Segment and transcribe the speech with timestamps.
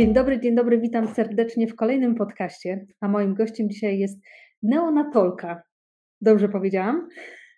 [0.00, 2.86] Dzień dobry, dzień dobry, witam serdecznie w kolejnym podcaście.
[3.00, 4.20] A moim gościem dzisiaj jest
[4.62, 5.62] neonatolka.
[6.20, 7.08] Dobrze powiedziałam?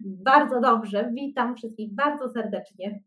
[0.01, 3.01] Bardzo dobrze, witam wszystkich bardzo serdecznie.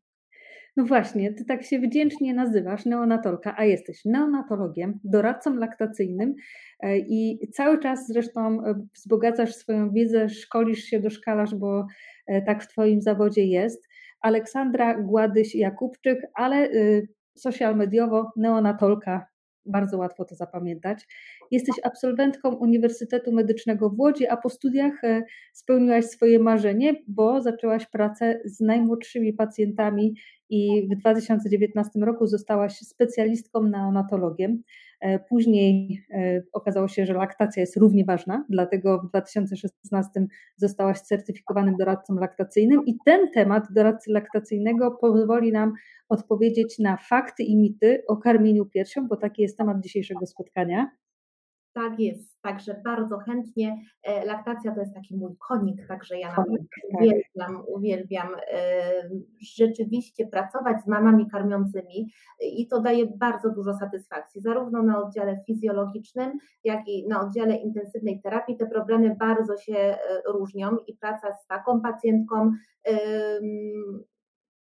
[0.77, 6.35] No właśnie, ty tak się wdzięcznie nazywasz, neonatolka, a jesteś neonatologiem, doradcą laktacyjnym
[6.79, 11.87] e, i cały czas zresztą e, wzbogacasz swoją wiedzę, szkolisz się, doszkalasz, bo
[12.27, 13.87] e, tak w twoim zawodzie jest.
[14.21, 16.69] Aleksandra Gładyś-Jakubczyk, ale
[17.35, 19.27] social mediowo neonatolka,
[19.65, 21.07] bardzo łatwo to zapamiętać.
[21.51, 27.85] Jesteś absolwentką Uniwersytetu Medycznego w Łodzi, a po studiach e, spełniłaś swoje marzenie, bo zaczęłaś
[27.85, 30.15] pracę z najmłodszymi pacjentami
[30.49, 34.63] i w 2019 roku zostałaś specjalistką neonatologiem.
[35.01, 40.27] E, później e, okazało się, że laktacja jest równie ważna, dlatego w 2016
[40.57, 45.73] zostałaś certyfikowanym doradcą laktacyjnym i ten temat doradcy laktacyjnego pozwoli nam
[46.09, 50.91] odpowiedzieć na fakty i mity o karmieniu piersią, bo taki jest temat dzisiejszego spotkania.
[51.75, 53.77] Tak jest, także bardzo chętnie.
[54.03, 57.01] E, laktacja to jest taki mój konik, także ja konik, tak.
[57.01, 58.27] uwielbiam, uwielbiam
[59.57, 66.31] rzeczywiście pracować z mamami karmiącymi i to daje bardzo dużo satysfakcji, zarówno na oddziale fizjologicznym,
[66.63, 68.57] jak i na oddziale intensywnej terapii.
[68.57, 72.51] Te problemy bardzo się e, różnią i praca z taką pacjentką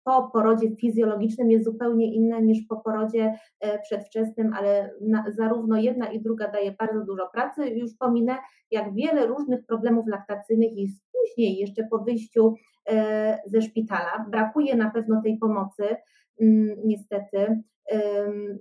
[0.03, 6.07] po porodzie fizjologicznym jest zupełnie inna niż po porodzie e, przedwczesnym, ale na, zarówno jedna
[6.07, 7.69] i druga daje bardzo dużo pracy.
[7.69, 8.37] Już pominę,
[8.71, 12.53] jak wiele różnych problemów laktacyjnych jest później, jeszcze po wyjściu
[12.89, 14.25] e, ze szpitala.
[14.29, 15.83] Brakuje na pewno tej pomocy,
[16.85, 17.63] niestety.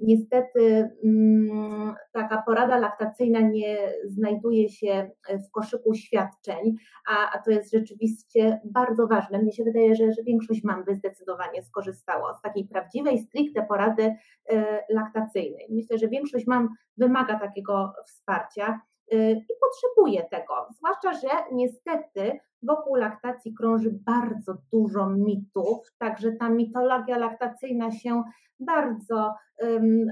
[0.02, 5.10] Niestety mm, taka porada laktacyjna nie znajduje się
[5.48, 6.74] w koszyku świadczeń,
[7.08, 9.38] a, to jest rzeczywiście bardzo ważne.
[9.38, 14.14] Mnie się wydaje, że, że większość mam by zdecydowanie skorzystało z takiej prawdziwej, stricte porady
[14.48, 15.66] e, laktacyjnej.
[15.70, 18.80] Myślę, że większość mam wymaga takiego wsparcia
[19.11, 20.55] i potrzebuje tego.
[20.77, 28.23] Zwłaszcza, że niestety wokół laktacji krąży bardzo dużo mitów, także ta mitologia laktacyjna się
[28.61, 29.35] bardzo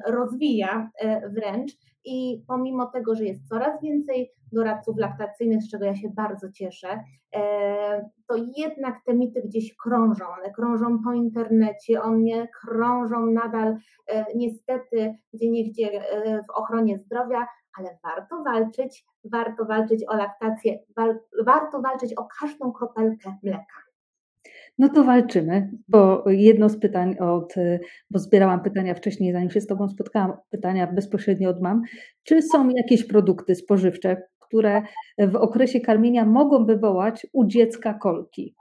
[0.07, 1.73] rozwija e, wręcz
[2.05, 7.01] i pomimo tego, że jest coraz więcej doradców laktacyjnych, z czego ja się bardzo cieszę,
[7.37, 10.25] e, to jednak te mity gdzieś krążą.
[10.39, 16.03] One krążą po internecie, one krążą nadal e, niestety gdzie niegdzie
[16.49, 17.47] w ochronie zdrowia,
[17.79, 20.79] ale warto walczyć, warto walczyć o laktację,
[21.47, 23.91] warto walczyć o każdą kropelkę mleka.
[24.79, 27.55] No to walczymy, bo jedno z pytań od,
[28.11, 31.83] bo zbierałam pytania wcześniej, zanim się z Tobą spotkałam, pytania bezpośrednio od mam,
[32.23, 34.83] czy są jakieś produkty spożywcze, które
[35.19, 38.55] w okresie karmienia mogą wywołać u dziecka kolki?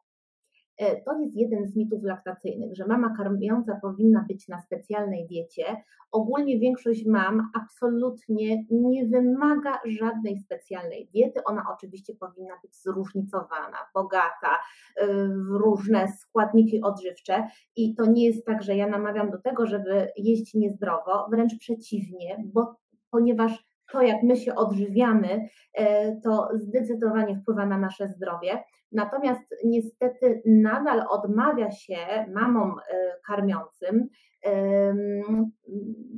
[0.80, 5.64] E, to jest jeden z mitów laktacyjnych, że mama karmiąca powinna być na specjalnej diecie.
[6.12, 11.44] Ogólnie większość mam absolutnie nie wymaga żadnej specjalnej diety.
[11.46, 14.58] Ona oczywiście powinna być zróżnicowana, bogata
[14.96, 19.66] e, w różne składniki odżywcze i to nie jest tak, że ja namawiam do tego,
[19.66, 22.76] żeby jeść niezdrowo, wręcz przeciwnie, bo
[23.12, 28.64] ponieważ to, jak my się odżywiamy, e, to zdecydowanie wpływa na nasze zdrowie.
[28.92, 31.98] Natomiast niestety nadal odmawia się
[32.34, 34.10] mamom e, karmiącym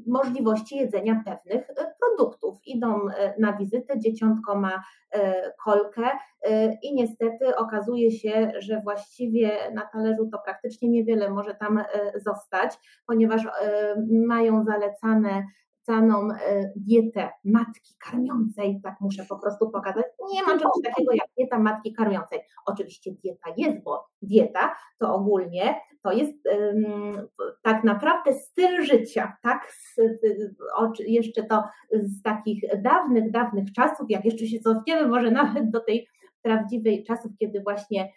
[0.07, 2.57] możliwości jedzenia pewnych e, produktów.
[2.65, 2.99] Idą
[3.39, 4.83] na wizytę, dzieciątko ma
[5.63, 6.09] kolkę
[6.83, 11.83] i niestety okazuje się, że właściwie na talerzu to praktycznie niewiele może tam
[12.15, 12.77] zostać,
[13.07, 13.41] ponieważ
[14.27, 15.43] mają zalecane
[15.85, 20.05] zapisaną e, dietę matki karmiącej, tak muszę po prostu pokazać.
[20.33, 22.39] Nie ma czegoś takiego jak dieta matki karmiącej.
[22.65, 27.27] Oczywiście dieta jest, bo dieta to ogólnie to jest um,
[27.63, 29.71] tak naprawdę styl życia, tak?
[29.71, 29.95] Z,
[30.99, 36.07] jeszcze to z takich dawnych, dawnych czasów, jak jeszcze się cofniemy może nawet do tej
[36.41, 38.11] prawdziwej czasów, kiedy właśnie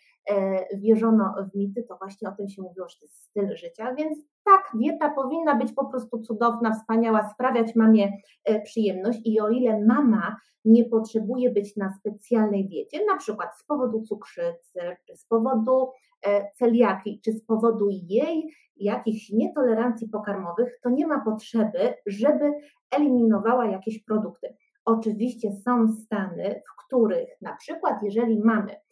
[0.75, 4.19] wierzono w mity, to właśnie o tym się mówiło, że to jest styl życia, więc
[4.45, 8.13] tak, dieta powinna być po prostu cudowna, wspaniała, sprawiać mamie
[8.45, 13.65] e, przyjemność i o ile mama nie potrzebuje być na specjalnej diecie, na przykład z
[13.65, 15.91] powodu cukrzycy, czy z powodu
[16.27, 22.53] e, celiaki, czy z powodu jej jakichś nietolerancji pokarmowych, to nie ma potrzeby, żeby
[22.91, 24.57] eliminowała jakieś produkty.
[24.85, 28.84] Oczywiście są stany, w których na przykład jeżeli mamy E,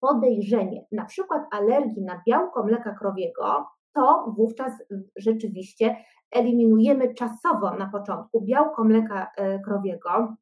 [0.00, 4.72] podejrzenie na przykład alergii na białko mleka krowiego, to wówczas
[5.16, 5.96] rzeczywiście
[6.30, 10.36] eliminujemy czasowo na początku białko mleka e, krowiego,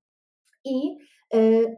[0.65, 0.99] I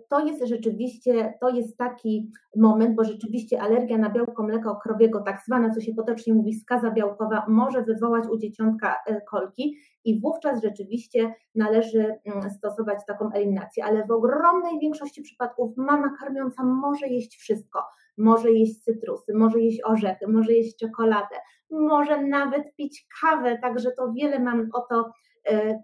[0.08, 5.42] to jest rzeczywiście, to jest taki moment, bo rzeczywiście alergia na białko mleka krowiego, tak
[5.46, 8.96] zwana, co się potocznie mówi skaza białkowa, może wywołać u dzieciątka
[9.30, 16.16] kolki i wówczas rzeczywiście należy mm, stosować taką eliminację, ale w ogromnej większości przypadków mama
[16.20, 17.84] karmiąca może jeść wszystko,
[18.18, 21.36] może jeść cytrusy, może jeść orzechy, może jeść czekoladę,
[21.70, 25.10] może nawet pić kawę, także to wiele mam o to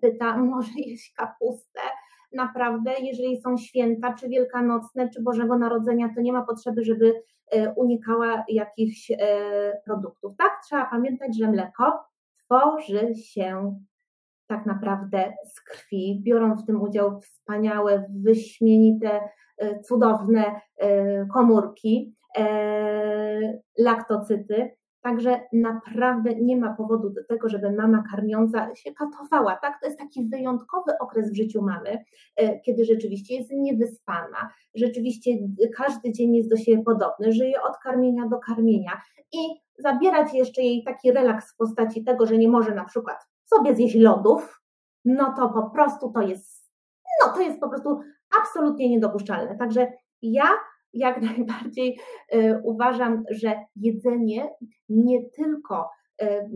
[0.03, 1.81] pyta, może jeść kapustę,
[2.37, 7.75] naprawdę, jeżeli są święta, czy wielkanocne, czy Bożego Narodzenia, to nie ma potrzeby, żeby e,
[7.75, 9.17] unikała jakichś e,
[9.85, 10.37] produktów.
[10.37, 12.05] Tak, trzeba pamiętać, że mleko
[12.44, 13.77] tworzy się
[14.47, 16.21] tak naprawdę z krwi.
[16.25, 19.21] Biorą w tym udział wspaniałe, wyśmienite,
[19.59, 20.61] e, cudowne
[21.33, 22.17] komórki,
[23.79, 24.77] laktocyty.
[25.06, 29.56] Także naprawdę nie ma powodu do tego, żeby mama karmiąca się katowała.
[29.56, 29.81] Tak?
[29.81, 32.05] To jest taki wyjątkowy okres w życiu mamy,
[32.37, 35.31] e, kiedy rzeczywiście jest niewyspana, rzeczywiście
[35.76, 39.00] każdy dzień jest do siebie podobny, żyje od karmienia do karmienia
[39.32, 39.38] i
[39.79, 43.94] zabierać jeszcze jej taki relaks w postaci tego, że nie może na przykład sobie zjeść
[43.94, 44.62] lodów,
[45.05, 46.70] no to po prostu to jest,
[47.25, 48.00] no to jest po prostu
[48.41, 49.56] absolutnie niedopuszczalne.
[49.59, 49.93] Także
[50.23, 50.49] ja
[50.97, 51.99] jak najbardziej
[52.29, 54.51] e, uważam, że jedzenie
[54.89, 56.49] nie tylko e,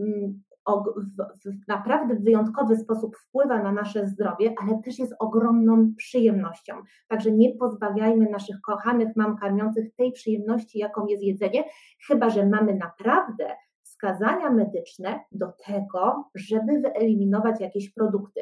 [1.45, 6.73] w naprawdę wyjątkowy sposób wpływa na nasze zdrowie, ale też jest ogromną przyjemnością.
[7.07, 11.63] Także nie pozbawiajmy naszych kochanych mam karmiących tej przyjemności, jaką jest jedzenie,
[12.07, 13.55] chyba że mamy naprawdę
[14.01, 18.41] wskazania medyczne do tego, żeby wyeliminować jakieś produkty.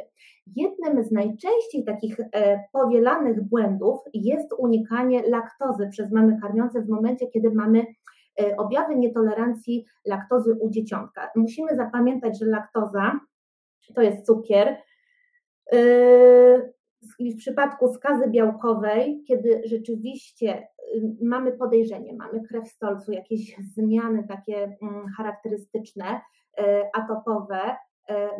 [0.55, 7.27] Jednym z najczęściej takich e, powielanych błędów jest unikanie laktozy przez mamy karmiące w momencie,
[7.27, 7.85] kiedy mamy
[8.41, 11.29] e, objawy nietolerancji laktozy u dzieciątka.
[11.35, 13.19] Musimy zapamiętać, że laktoza
[13.95, 14.77] to jest cukier.
[15.71, 15.77] E,
[17.19, 20.67] w przypadku skazy białkowej, kiedy rzeczywiście
[21.21, 26.21] mamy podejrzenie, mamy krew stolcu, jakieś zmiany takie mm, charakterystyczne,
[26.59, 26.63] y,
[26.93, 27.77] atopowe,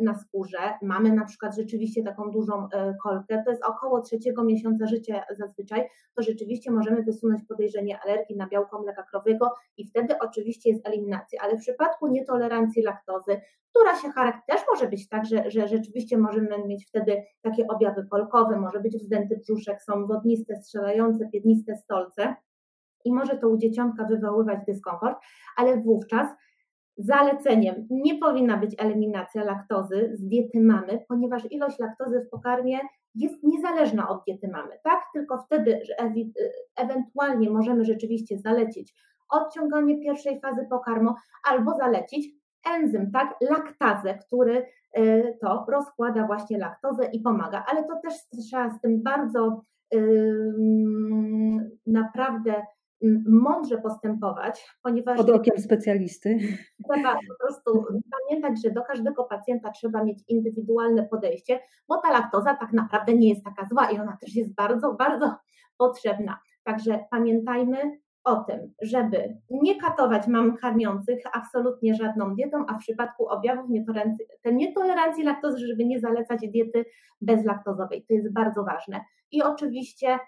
[0.00, 4.86] na skórze, mamy na przykład rzeczywiście taką dużą e, kolkę, to jest około trzeciego miesiąca
[4.86, 10.70] życia zazwyczaj, to rzeczywiście możemy wysunąć podejrzenie alergii na białko mleka krowego i wtedy oczywiście
[10.70, 13.40] jest eliminacja, ale w przypadku nietolerancji laktozy,
[13.70, 18.06] która się charakteryzuje, też może być tak, że, że rzeczywiście możemy mieć wtedy takie objawy
[18.10, 22.34] kolkowe, może być wzdęty brzuszek, są wodniste, strzelające, piedniste stolce.
[23.04, 25.18] I może to u dzieciątka wywoływać dyskomfort,
[25.56, 26.28] ale wówczas
[27.02, 32.78] Zaleceniem nie powinna być eliminacja laktozy z diety mamy, ponieważ ilość laktozy w pokarmie
[33.14, 35.00] jest niezależna od diety mamy, tak?
[35.14, 35.94] Tylko wtedy, że
[36.76, 38.94] ewentualnie możemy rzeczywiście zalecić
[39.30, 41.14] odciąganie pierwszej fazy pokarmu
[41.50, 42.28] albo zalecić
[42.74, 43.36] enzym, tak?
[43.40, 44.66] Laktazę, który
[44.98, 49.62] y, to rozkłada właśnie laktozę i pomaga, ale to też trzeba z tym bardzo
[51.86, 52.62] naprawdę
[53.26, 55.16] mądrze postępować, ponieważ.
[55.16, 56.38] Pod okiem specjalisty.
[56.92, 62.54] Trzeba po prostu pamiętać, że do każdego pacjenta trzeba mieć indywidualne podejście, bo ta laktoza
[62.54, 65.36] tak naprawdę nie jest taka zła i ona też jest bardzo, bardzo
[65.78, 66.38] potrzebna.
[66.64, 73.28] Także pamiętajmy o tym, żeby nie katować mam karmiących absolutnie żadną dietą, a w przypadku
[73.28, 76.84] objawów nietolerancji, nietolerancji laktozy, żeby nie zalecać diety
[77.20, 78.04] bezlaktozowej.
[78.08, 79.00] To jest bardzo ważne.
[79.30, 80.18] I oczywiście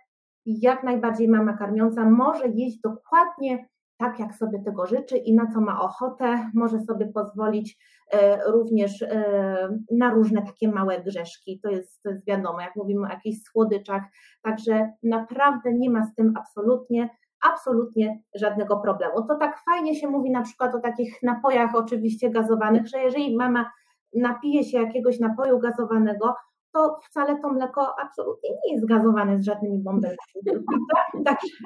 [0.46, 3.68] jak najbardziej mama karmiąca może jeść dokładnie
[4.02, 7.78] tak, jak sobie tego życzy i na co ma ochotę, może sobie pozwolić
[8.12, 11.60] e, również e, na różne takie małe grzeszki.
[11.62, 14.02] To jest, to jest wiadomo, jak mówimy o jakichś słodyczach,
[14.42, 17.08] także naprawdę nie ma z tym absolutnie,
[17.52, 19.26] absolutnie żadnego problemu.
[19.28, 23.70] To tak fajnie się mówi na przykład o takich napojach oczywiście gazowanych, że jeżeli mama
[24.14, 26.34] napije się jakiegoś napoju gazowanego,
[26.72, 30.42] to wcale to mleko absolutnie nie jest gazowane z żadnymi bąbelkami.
[31.24, 31.56] Także,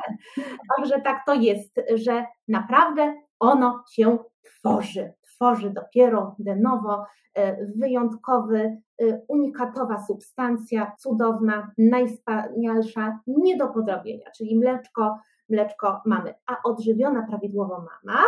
[0.76, 5.12] także tak to jest, że naprawdę ono się tworzy.
[5.22, 8.58] Tworzy dopiero de novo e, wyjątkowy,
[9.02, 16.34] e, unikatowa substancja, cudowna, najwspanialsza, nie do podrobienia, czyli mleczko, mleczko mamy.
[16.46, 18.22] A odżywiona prawidłowo mama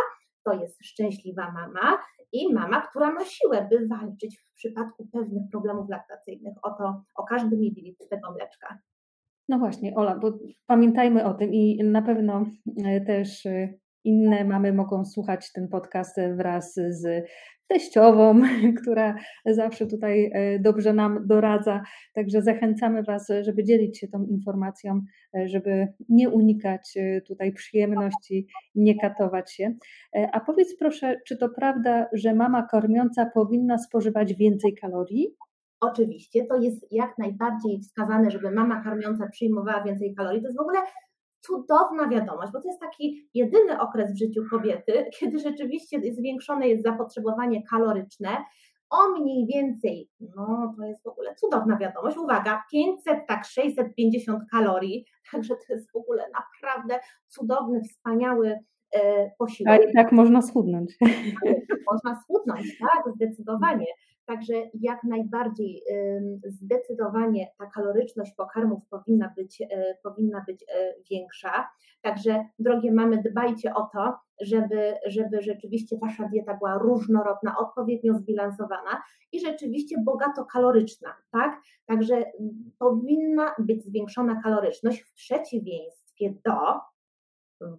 [0.48, 1.98] to jest szczęśliwa mama
[2.32, 7.24] i mama, która ma siłę, by walczyć w przypadku pewnych problemów laktacyjnych o to, o
[7.24, 8.78] każdy mililitr tego mleczka.
[9.48, 10.32] No właśnie, Ola, bo
[10.66, 12.46] pamiętajmy o tym i na pewno
[12.84, 13.74] e, też e,
[14.04, 17.28] inne mamy mogą słuchać ten podcast wraz z
[17.68, 18.40] teściową,
[18.82, 19.14] która
[19.46, 21.82] zawsze tutaj e, dobrze nam doradza.
[22.14, 25.00] Także zachęcamy Was, żeby dzielić się tą informacją,
[25.36, 29.74] e, żeby nie unikać e, tutaj przyjemności, nie katować się.
[30.32, 35.34] A powiedz proszę, czy to prawda, że mama kormiąca powinna spożywać więcej kalorii?
[35.80, 40.40] Oczywiście to jest jak najbardziej wskazane, żeby mama karmiąca przyjmowała więcej kalorii.
[40.40, 40.78] To jest w ogóle
[41.40, 46.84] cudowna wiadomość, bo to jest taki jedyny okres w życiu kobiety, kiedy rzeczywiście zwiększone jest
[46.84, 48.36] zapotrzebowanie kaloryczne
[48.90, 52.16] o mniej więcej, no to jest w ogóle cudowna wiadomość.
[52.16, 58.58] Uwaga, 500, tak 650 kalorii, także to jest w ogóle naprawdę cudowny, wspaniały
[58.94, 59.80] e, posiłek.
[59.80, 60.96] A i tak można schudnąć.
[61.92, 63.86] Można schudnąć, tak, zdecydowanie.
[64.28, 65.82] Także jak najbardziej
[66.44, 69.66] zdecydowanie ta kaloryczność pokarmów powinna być, e,
[70.02, 71.68] powinna być e, większa.
[72.02, 79.02] Także drogie mamy, dbajcie o to, żeby, żeby rzeczywiście wasza dieta była różnorodna, odpowiednio zbilansowana
[79.32, 81.60] i rzeczywiście bogato kaloryczna, tak?
[81.86, 82.24] Także
[82.78, 86.80] powinna być zwiększona kaloryczność w przeciwieństwie do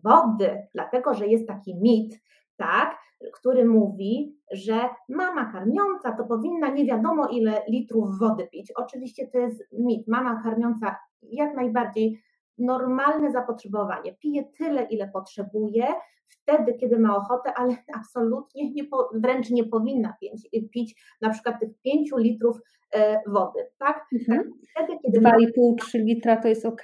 [0.03, 2.21] wody, dlatego że jest taki mit,
[2.59, 2.97] tak,
[3.33, 8.71] który mówi, że mama karmiąca to powinna nie wiadomo ile litrów wody pić.
[8.75, 10.07] Oczywiście to jest mit.
[10.07, 12.21] Mama karmiąca jak najbardziej
[12.57, 14.15] normalne zapotrzebowanie.
[14.15, 15.85] Pije tyle, ile potrzebuje,
[16.25, 21.69] wtedy, kiedy ma ochotę, ale absolutnie nie, wręcz nie powinna pić, pić na przykład tych
[21.83, 22.59] 5 litrów
[22.93, 24.05] e, wody, tak?
[24.13, 24.53] Mhm.
[24.75, 26.83] Wtedy, kiedy 2,5-3 litra to jest ok?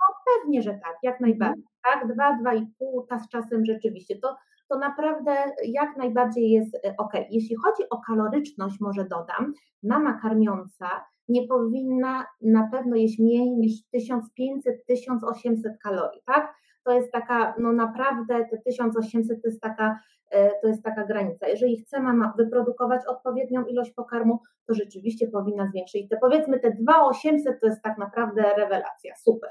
[0.00, 2.06] No pewnie, że tak, jak najbardziej, tak?
[2.06, 2.64] 2-2,5,
[3.08, 4.36] ta z czasem rzeczywiście, to
[4.68, 7.12] to naprawdę jak najbardziej jest e, ok.
[7.30, 9.52] Jeśli chodzi o kaloryczność, może dodam,
[9.82, 10.86] mama karmiąca
[11.28, 16.54] nie powinna na pewno jeść mniej niż 1500-1800 kalorii, tak?
[16.84, 21.48] To jest taka, no naprawdę te 1800 to jest taka, e, to jest taka granica.
[21.48, 26.08] Jeżeli chce mama wyprodukować odpowiednią ilość pokarmu, to rzeczywiście powinna zwiększyć.
[26.08, 29.50] Te powiedzmy te 2800 to jest tak naprawdę rewelacja, super.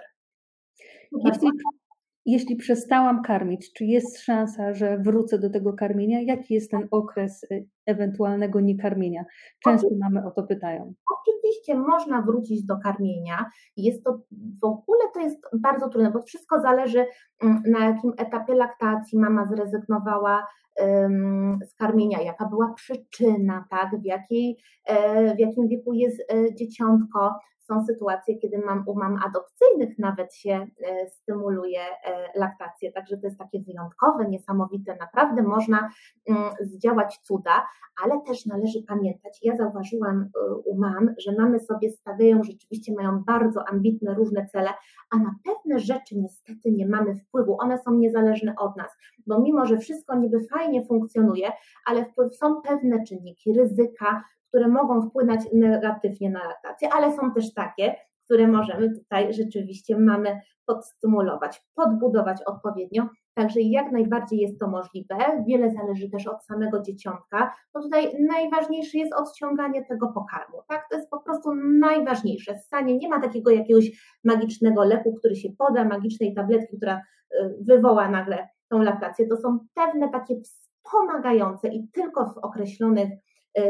[1.12, 1.50] Jeśli,
[2.26, 6.22] jeśli przestałam karmić, czy jest szansa, że wrócę do tego karmienia?
[6.22, 9.26] Jaki jest ten okres y, ewentualnego niekarmienia?
[9.64, 10.94] Często mamy o to pytają.
[11.22, 13.46] Oczywiście można wrócić do karmienia.
[13.78, 14.22] Jest to
[14.62, 17.06] w ogóle to jest bardzo trudne, bo wszystko zależy
[17.44, 20.48] mm, na jakim etapie laktacji mama zrezygnowała
[21.66, 27.40] z karmienia, jaka była przyczyna, tak, w, jakiej, e, w jakim wieku jest e, dzieciątko,
[27.68, 33.28] są sytuacje, kiedy mam, u mam adopcyjnych nawet się e, stymuluje e, laktację, także to
[33.28, 35.90] jest takie wyjątkowe, niesamowite, naprawdę można
[36.30, 37.68] mm, zdziałać cuda,
[38.04, 43.24] ale też należy pamiętać, ja zauważyłam e, u mam, że mamy sobie stawiają, rzeczywiście mają
[43.24, 44.70] bardzo ambitne różne cele,
[45.12, 48.92] a na pewne rzeczy niestety nie mamy wpływu, one są niezależne od nas,
[49.28, 51.52] bo mimo, że wszystko niby fajnie funkcjonuje,
[51.86, 57.96] ale są pewne czynniki, ryzyka, które mogą wpłynąć negatywnie na laktację, ale są też takie,
[58.26, 63.08] które możemy tutaj rzeczywiście mamy podstymulować, podbudować odpowiednio.
[63.34, 65.16] Także jak najbardziej jest to możliwe.
[65.48, 67.54] Wiele zależy też od samego dzieciątka.
[67.76, 70.58] No tutaj najważniejsze jest odciąganie tego pokarmu.
[70.68, 72.56] Tak, to jest po prostu najważniejsze.
[72.56, 78.10] Stanie nie ma takiego jakiegoś magicznego leku, który się poda, magicznej tabletki, która y, wywoła
[78.10, 79.28] nagle tą laktację.
[79.28, 83.10] To są pewne takie wspomagające i tylko w określonych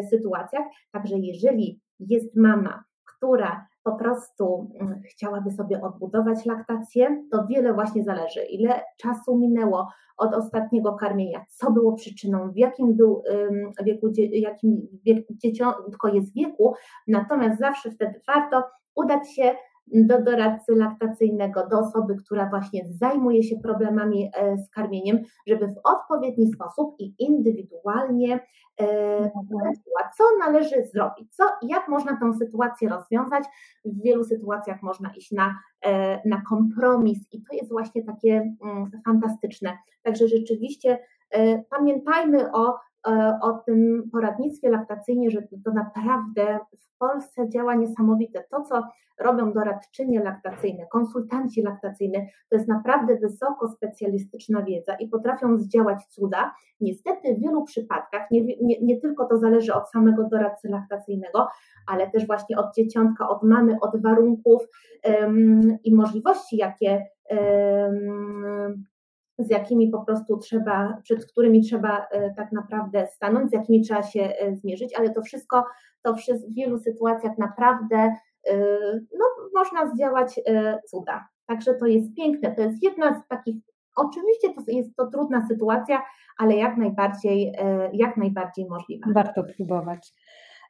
[0.09, 0.65] sytuacjach.
[0.91, 8.03] Także jeżeli jest mama, która po prostu mm, chciałaby sobie odbudować laktację, to wiele właśnie
[8.03, 13.23] zależy, ile czasu minęło od ostatniego karmienia, co było przyczyną, w jakim był
[13.83, 14.87] wieku, jakim
[16.13, 16.73] jest wieku,
[17.07, 18.63] natomiast zawsze wtedy warto
[18.95, 19.55] udać się
[19.87, 25.79] do doradcy laktacyjnego, do osoby, która właśnie zajmuje się problemami e, z karmieniem, żeby w
[25.83, 28.39] odpowiedni sposób i indywidualnie
[28.81, 29.31] e,
[30.17, 33.43] co należy zrobić, co, jak można tę sytuację rozwiązać.
[33.85, 38.91] W wielu sytuacjach można iść na, e, na kompromis i to jest właśnie takie mm,
[39.05, 39.77] fantastyczne.
[40.03, 40.99] Także rzeczywiście
[41.69, 42.77] pamiętajmy o
[43.41, 48.43] o tym poradnictwie laktacyjnie, że to naprawdę w Polsce działa niesamowite.
[48.51, 48.83] To, co
[49.19, 52.17] robią doradczynie laktacyjne, konsultanci laktacyjni,
[52.49, 56.53] to jest naprawdę wysoko specjalistyczna wiedza i potrafią zdziałać cuda.
[56.81, 61.47] Niestety w wielu przypadkach, nie, nie, nie tylko to zależy od samego doradcy laktacyjnego,
[61.87, 64.61] ale też właśnie od dzieciątka, od mamy, od warunków
[65.83, 68.83] i możliwości, jakie um,
[69.43, 74.03] z jakimi po prostu trzeba, przed którymi trzeba e, tak naprawdę stanąć, z jakimi trzeba
[74.03, 75.65] się e, zmierzyć, ale to wszystko,
[76.01, 78.15] to w wielu sytuacjach naprawdę
[78.47, 78.57] e,
[79.19, 80.39] no, można zdziałać
[80.87, 81.27] cuda.
[81.45, 83.55] Także to jest piękne, to jest jedna z takich,
[83.95, 86.01] oczywiście to jest to trudna sytuacja,
[86.37, 87.53] ale jak najbardziej,
[87.93, 89.07] jak najbardziej możliwa.
[89.13, 90.13] Warto próbować.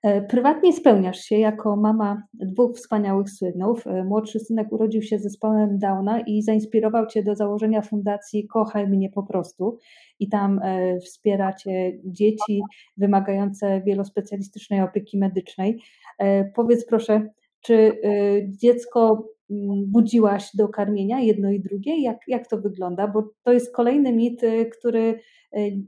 [0.03, 3.87] E, prywatnie spełniasz się jako mama dwóch wspaniałych synów.
[3.87, 8.87] E, młodszy synek urodził się z zespołem Downa i zainspirował Cię do założenia fundacji Kochaj
[8.87, 9.77] mnie po prostu.
[10.19, 12.61] I tam e, wspieracie dzieci
[12.97, 15.79] wymagające wielospecjalistycznej opieki medycznej.
[16.55, 17.29] Powiedz proszę,
[17.61, 18.01] czy
[18.47, 22.01] dziecko mm, budziłaś do karmienia, jedno i drugie?
[22.01, 23.07] Jak, jak to wygląda?
[23.07, 24.41] Bo to jest kolejny mit,
[24.79, 25.19] który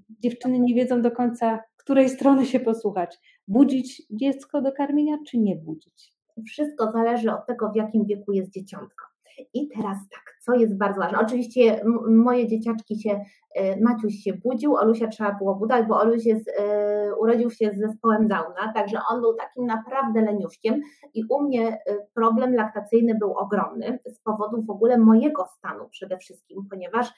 [0.10, 3.17] dziewczyny nie wiedzą do końca, której strony się posłuchać.
[3.48, 6.14] Budzić dziecko do karmienia, czy nie budzić?
[6.48, 9.06] Wszystko zależy od tego, w jakim wieku jest dzieciątko.
[9.54, 11.20] I teraz tak, co jest bardzo ważne.
[11.20, 13.22] Oczywiście moje dzieciaczki się,
[13.56, 17.80] e, Maciuś się budził, Olusia trzeba było budować, bo Oluś jest, e, urodził się z
[17.80, 20.82] zespołem Downa, także on był takim naprawdę leniuszkiem
[21.14, 21.78] i u mnie e,
[22.14, 27.14] problem laktacyjny był ogromny z powodu w ogóle mojego stanu przede wszystkim, ponieważ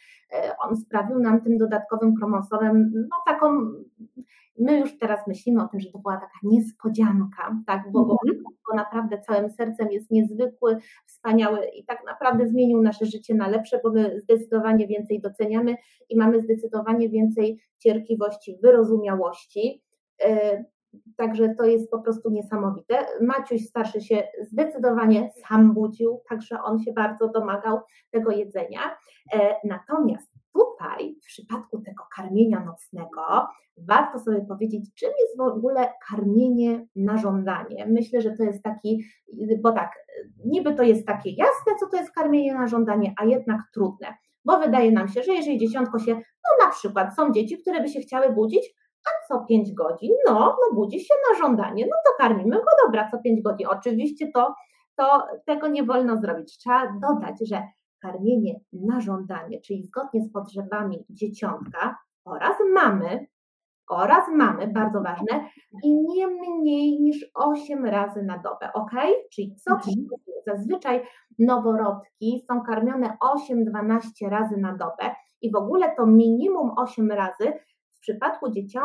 [0.59, 3.47] on sprawił nam tym dodatkowym chromosomem no taką
[4.59, 8.43] my już teraz myślimy o tym, że to była taka niespodzianka, tak, bo, bo, mhm.
[8.69, 13.79] bo naprawdę całym sercem jest niezwykły, wspaniały i tak naprawdę zmienił nasze życie na lepsze,
[13.83, 15.75] bo my zdecydowanie więcej doceniamy
[16.09, 19.83] i mamy zdecydowanie więcej cierpliwości, wyrozumiałości.
[20.23, 20.63] E,
[21.17, 23.05] także to jest po prostu niesamowite.
[23.21, 27.79] Maciuś starszy się zdecydowanie sam budził, także on się bardzo domagał
[28.11, 28.97] tego jedzenia.
[29.33, 33.47] E, natomiast tutaj w przypadku tego karmienia nocnego
[33.77, 37.85] warto sobie powiedzieć, czym jest w ogóle karmienie na żądanie.
[37.89, 39.03] Myślę, że to jest taki,
[39.61, 39.91] bo tak,
[40.45, 44.07] niby to jest takie jasne, co to jest karmienie na żądanie, a jednak trudne,
[44.45, 47.87] bo wydaje nam się, że jeżeli dzieciątko się, no na przykład są dzieci, które by
[47.89, 48.73] się chciały budzić,
[49.05, 53.07] a co 5 godzin, no, no budzi się na żądanie, no to karmimy go, dobra,
[53.11, 53.67] co 5 godzin.
[53.67, 54.53] Oczywiście to,
[54.95, 56.57] to tego nie wolno zrobić.
[56.57, 57.63] Trzeba dodać, że
[58.01, 63.27] karmienie na żądanie, czyli zgodnie z potrzebami dzieciątka oraz mamy,
[63.89, 65.49] oraz mamy, bardzo ważne,
[65.83, 68.91] i nie mniej niż 8 razy na dobę, ok?
[69.31, 70.07] Czyli co mhm.
[70.47, 71.01] Zazwyczaj
[71.39, 73.17] noworodki są karmione
[73.49, 77.53] 8-12 razy na dobę i w ogóle to minimum 8 razy
[77.93, 78.79] w przypadku dziecią,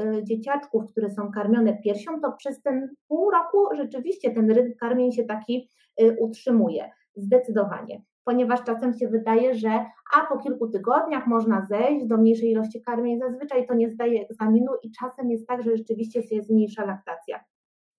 [0.00, 5.12] y, dzieciaczków, które są karmione piersią, to przez ten pół roku rzeczywiście ten rytm karmień
[5.12, 5.70] się taki
[6.02, 6.90] y, utrzymuje.
[7.16, 12.82] Zdecydowanie ponieważ czasem się wydaje, że a po kilku tygodniach można zejść do mniejszej ilości
[12.82, 17.44] karmień, zazwyczaj to nie zdaje egzaminu i czasem jest tak, że rzeczywiście się zmniejsza laktacja.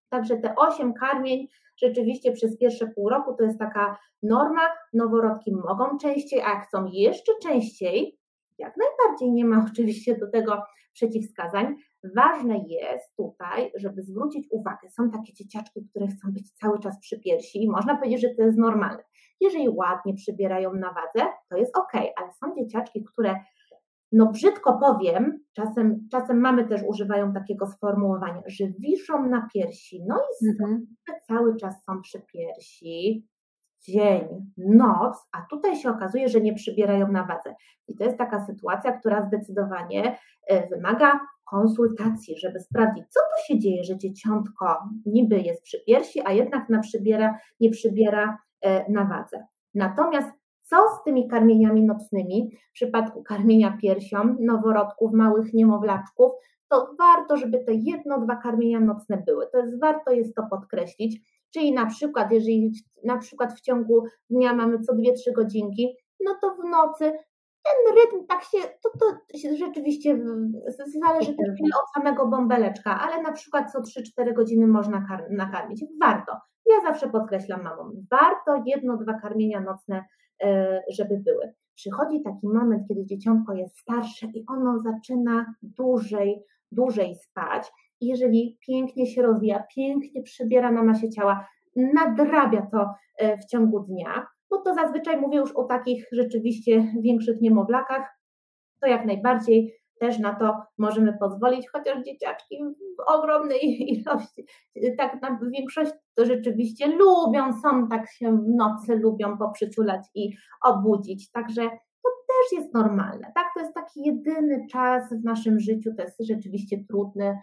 [0.08, 4.60] Także te 8 karmień rzeczywiście przez pierwsze pół roku to jest taka norma.
[4.92, 8.18] Noworodki mogą częściej, a jak chcą jeszcze częściej,
[8.58, 11.76] jak najbardziej nie ma oczywiście do tego przeciwwskazań.
[12.16, 17.20] Ważne jest tutaj, żeby zwrócić uwagę, są takie dzieciaczki, które chcą być cały czas przy
[17.20, 19.04] piersi i można powiedzieć, że to jest normalne.
[19.40, 23.34] Jeżeli ładnie przybierają na wadze, to jest ok, ale są dzieciaczki, które
[24.12, 30.16] no brzydko powiem, czasem, czasem mamy też używają takiego sformułowania, że wiszą na piersi, no
[30.42, 30.86] i mhm.
[31.28, 33.26] cały czas są przy piersi,
[33.82, 37.54] dzień, noc, a tutaj się okazuje, że nie przybierają na wadze.
[37.88, 43.58] I to jest taka sytuacja, która zdecydowanie e, wymaga konsultacji, żeby sprawdzić, co to się
[43.58, 49.04] dzieje, że dzieciątko niby jest przy piersi, a jednak na przybiera, nie przybiera e, na
[49.04, 49.46] wadze.
[49.74, 50.30] Natomiast
[50.62, 52.50] co z tymi karmieniami nocnymi?
[52.70, 56.32] W przypadku karmienia piersią noworodków, małych niemowlaczków,
[56.68, 59.46] to warto, żeby te jedno, dwa karmienia nocne były.
[59.52, 61.20] To jest warto jest to podkreślić.
[61.54, 62.72] Czyli na przykład, jeżeli
[63.04, 67.12] na przykład w ciągu dnia mamy co 2-3 godzinki, no to w nocy
[67.64, 69.16] ten rytm tak się, to, to
[69.56, 70.18] rzeczywiście
[70.86, 71.48] zależy też
[71.82, 75.84] od samego bąbeleczka, ale na przykład co 3-4 godziny można nakarmić.
[76.00, 76.32] Warto.
[76.66, 80.04] Ja zawsze podkreślam mamom, warto jedno, dwa karmienia nocne,
[80.42, 81.54] e, żeby były.
[81.74, 87.72] Przychodzi taki moment, kiedy dzieciątko jest starsze i ono zaczyna dłużej, dłużej spać.
[88.00, 94.26] Jeżeli pięknie się rozwija, pięknie przybiera na masie ciała, nadrabia to e, w ciągu dnia,
[94.50, 98.20] bo to zazwyczaj mówię już o takich rzeczywiście większych niemowlakach,
[98.80, 102.64] to jak najbardziej też na to możemy pozwolić, chociaż dzieciaczki
[102.98, 103.60] w ogromnej
[103.92, 104.46] ilości,
[104.98, 111.30] tak na większość to rzeczywiście lubią, są tak się w nocy lubią poprzyciulać i obudzić,
[111.30, 111.62] także
[112.02, 116.16] to też jest normalne, tak, to jest taki jedyny czas w naszym życiu, to jest
[116.20, 117.38] rzeczywiście trudny,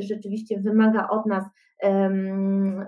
[0.00, 1.44] rzeczywiście wymaga od nas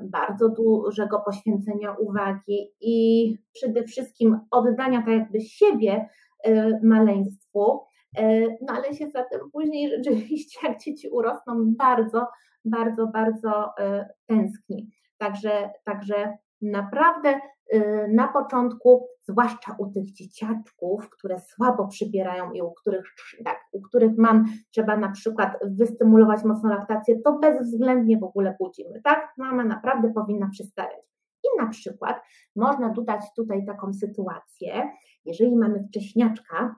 [0.02, 6.08] bardzo dużego poświęcenia uwagi i przede wszystkim oddania tak jakby siebie
[6.44, 7.80] e, maleństwu,
[8.18, 12.26] e, no ale się zatem później rzeczywiście, jak dzieci urosną, bardzo,
[12.64, 14.90] bardzo, bardzo e, tęskni.
[15.18, 17.40] Także, także naprawdę
[17.74, 23.04] y, na początku, zwłaszcza u tych dzieciaczków, które słabo przybierają i u których,
[23.44, 29.00] tak, u których mam, trzeba na przykład wystymulować mocno laktację, to bezwzględnie w ogóle budzimy,
[29.04, 29.34] tak?
[29.38, 31.04] Mama naprawdę powinna przystawiać.
[31.44, 32.20] I na przykład
[32.56, 34.90] można dodać tutaj taką sytuację,
[35.24, 36.76] jeżeli mamy wcześniaczka,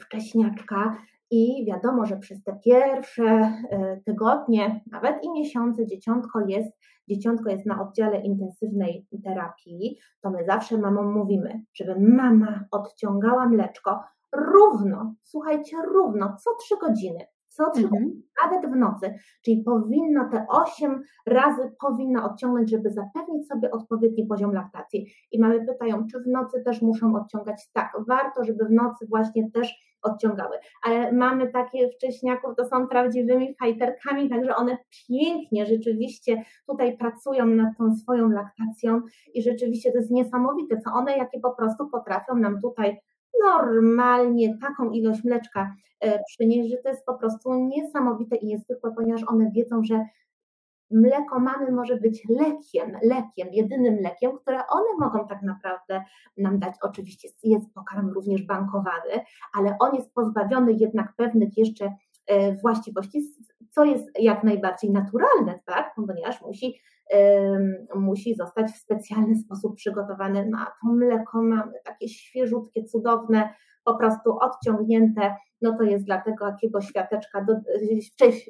[0.00, 0.96] wcześniaczka
[1.30, 6.76] i wiadomo, że przez te pierwsze e, tygodnie, nawet i miesiące dzieciątko jest,
[7.08, 14.00] dzieciątko jest na oddziale intensywnej terapii, to my zawsze mamom mówimy, żeby mama odciągała mleczko
[14.32, 17.26] równo, słuchajcie, równo co trzy godziny
[17.58, 18.22] co trzy mhm.
[18.44, 19.14] nawet w nocy,
[19.44, 25.06] czyli powinno te 8 razy powinna odciągnąć, żeby zapewnić sobie odpowiedni poziom laktacji.
[25.32, 27.70] I mamy pytają, czy w nocy też muszą odciągać?
[27.72, 30.56] Tak, warto, żeby w nocy właśnie też odciągały.
[30.82, 37.78] Ale mamy takie wcześniaków, to są prawdziwymi fajterkami, także one pięknie rzeczywiście tutaj pracują nad
[37.78, 39.00] tą swoją laktacją
[39.34, 42.96] i rzeczywiście to jest niesamowite, co one jakie po prostu potrafią nam tutaj
[43.44, 49.22] normalnie taką ilość mleczka e, przynieść, że to jest po prostu niesamowite i niezwykłe, ponieważ
[49.28, 50.04] one wiedzą, że
[50.90, 56.04] mleko mamy może być lekiem, lekiem, jedynym lekiem, które one mogą tak naprawdę
[56.36, 56.74] nam dać.
[56.82, 59.24] Oczywiście jest pokarm również bankowany,
[59.54, 61.92] ale on jest pozbawiony jednak pewnych jeszcze
[62.26, 63.22] e, właściwości,
[63.70, 65.94] co jest jak najbardziej naturalne, tak?
[66.06, 66.80] ponieważ musi
[67.94, 70.50] musi zostać w specjalny sposób przygotowany.
[70.82, 73.54] To mleko mamy takie świeżutkie, cudowne,
[73.88, 77.54] po prostu odciągnięte, no to jest dla tego jakiego świateczka, do,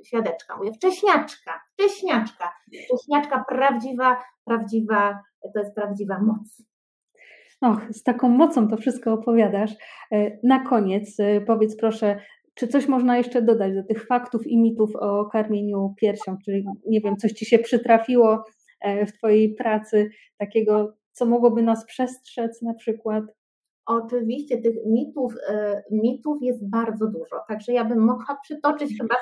[0.05, 2.53] świadeczka, mówię, wcześniaczka, wcześniaczka,
[2.85, 5.19] wcześniaczka prawdziwa, prawdziwa,
[5.55, 6.63] to jest prawdziwa moc.
[7.61, 9.73] Och, z taką mocą to wszystko opowiadasz.
[10.13, 12.21] E, na koniec e, powiedz proszę,
[12.55, 16.37] czy coś można jeszcze dodać do tych faktów i mitów o karmieniu piersią?
[16.45, 18.45] Czyli nie wiem, coś Ci się przytrafiło
[18.81, 23.25] e, w Twojej pracy, takiego, co mogłoby nas przestrzec na przykład?
[23.89, 29.15] Oczywiście tych mitów, e, mitów jest bardzo dużo, także ja bym mogła przytoczyć chyba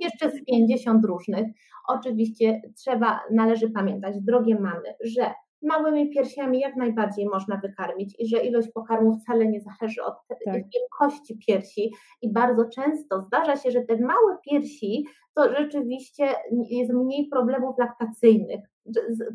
[0.00, 1.46] jeszcze z 50 różnych.
[1.88, 5.32] Oczywiście trzeba, należy pamiętać, drogie mamy, że
[5.64, 10.54] małymi piersiami jak najbardziej można wykarmić i że ilość pokarmu wcale nie zależy od tak.
[10.54, 16.24] wielkości piersi i bardzo często zdarza się, że te małe piersi to rzeczywiście
[16.70, 18.60] jest mniej problemów laktacyjnych,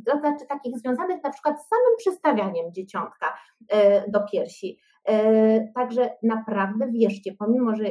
[0.05, 3.37] to znaczy takich związanych na przykład z samym przystawianiem dzieciątka
[3.69, 4.79] e, do piersi.
[5.05, 7.85] E, także naprawdę wierzcie, pomimo, że,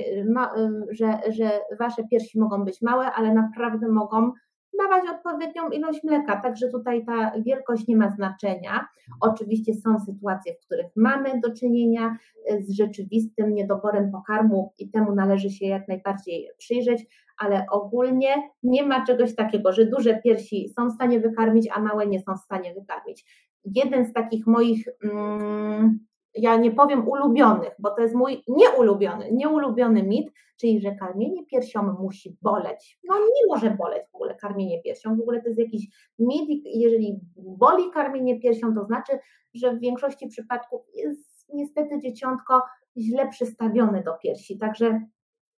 [0.90, 4.32] że, że wasze piersi mogą być małe, ale naprawdę mogą
[4.78, 8.88] dawać odpowiednią ilość mleka, także tutaj ta wielkość nie ma znaczenia.
[9.20, 15.14] Oczywiście są sytuacje, w których mamy do czynienia e, z rzeczywistym niedoborem pokarmu i temu
[15.14, 17.06] należy się jak najbardziej przyjrzeć,
[17.38, 18.28] ale ogólnie
[18.62, 22.34] nie ma czegoś takiego, że duże piersi są w stanie wykarmić, a małe nie są
[22.36, 23.24] w stanie wykarmić.
[23.64, 25.98] Jeden z takich moich mm,
[26.34, 31.92] ja nie powiem ulubionych, bo to jest mój nieulubiony, nieulubiony mit, czyli że karmienie piersią
[31.92, 32.98] musi boleć.
[33.04, 35.86] No nie może boleć w ogóle karmienie piersią, w ogóle to jest jakiś
[36.18, 39.18] mit, jeżeli boli karmienie piersią, to znaczy,
[39.54, 42.62] że w większości przypadków jest niestety dzieciątko
[42.96, 45.00] źle przystawione do piersi, także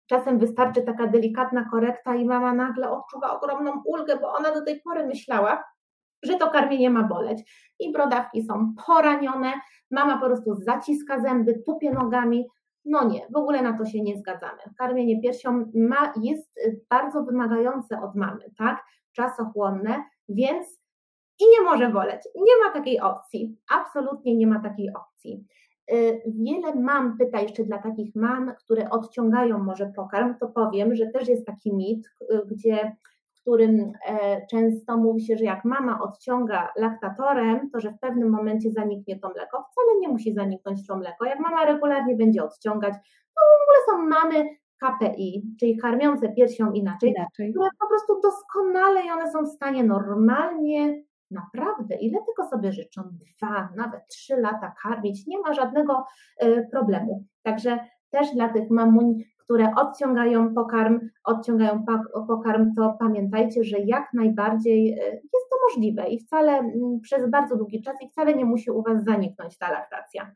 [0.06, 4.80] czasem wystarczy taka delikatna korekta i mama nagle odczuwa ogromną ulgę, bo ona do tej
[4.80, 5.64] pory myślała,
[6.22, 7.72] że to karmienie ma boleć.
[7.80, 9.52] I brodawki są poranione,
[9.90, 12.46] mama po prostu zaciska zęby, tupie nogami.
[12.84, 14.58] No nie, w ogóle na to się nie zgadzamy.
[14.78, 18.84] Karmienie piersią ma, jest bardzo wymagające od mamy, tak?
[19.12, 20.80] Czasochłonne, więc
[21.40, 22.20] i nie może boleć.
[22.34, 23.56] Nie ma takiej opcji.
[23.70, 25.44] Absolutnie nie ma takiej opcji.
[25.92, 31.06] Y, wiele mam pyta jeszcze dla takich mam, które odciągają może pokarm, to powiem, że
[31.06, 32.96] też jest taki mit, y, gdzie
[33.50, 38.70] którym e, często mówi się, że jak mama odciąga laktatorem, to że w pewnym momencie
[38.70, 39.64] zaniknie to mleko.
[39.72, 41.24] Wcale nie musi zaniknąć to mleko.
[41.24, 42.94] Jak mama regularnie będzie odciągać,
[43.34, 44.48] to w ogóle są mamy
[44.80, 49.84] KPI, czyli karmiące piersią inaczej, inaczej, które po prostu doskonale i one są w stanie
[49.84, 56.04] normalnie, naprawdę, ile tylko sobie życzą, dwa, nawet trzy lata karmić, nie ma żadnego
[56.38, 57.24] e, problemu.
[57.42, 57.78] Także
[58.10, 59.14] też dla tych mamuń
[59.50, 61.84] które odciągają pokarm, odciągają
[62.28, 67.82] pokarm, to pamiętajcie, że jak najbardziej e, jest to możliwe i wcale przez bardzo długi
[67.82, 70.34] czas i wcale nie musi u Was zaniknąć ta laktacja.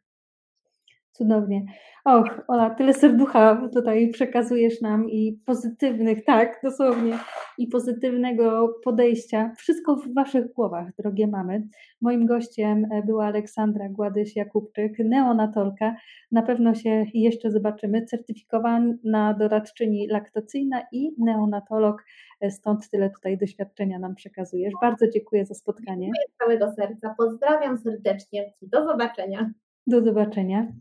[1.17, 1.65] Cudownie.
[2.05, 7.19] Och, Ola, tyle serducha tutaj przekazujesz nam i pozytywnych, tak, dosłownie,
[7.59, 9.53] i pozytywnego podejścia.
[9.57, 11.69] Wszystko w Waszych głowach, drogie mamy.
[12.01, 15.97] Moim gościem e, była Aleksandra Gładyś-Jakubczyk, neonatolka.
[16.33, 18.05] Na pewno się jeszcze zobaczymy.
[18.05, 22.05] Certyfikowana doradczyni laktacyjna i neonatolog,
[22.41, 24.73] e, stąd tyle tutaj doświadczenia nam przekazujesz.
[24.83, 26.07] Bardzo dziękuję za spotkanie.
[26.07, 27.15] Dziękuję z całego serca.
[27.19, 28.53] Pozdrawiam serdecznie.
[28.63, 29.51] Do zobaczenia.
[29.87, 30.73] Do zobaczenia.